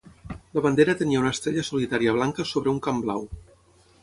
[0.57, 3.23] La bandera tenia una estrella solitària blanca sobre un camp blau.